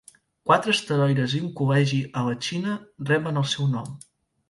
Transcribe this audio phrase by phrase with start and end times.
[0.51, 2.77] Quatre asteroides i un col·legi a la Xina
[3.15, 3.99] reben el seu nom.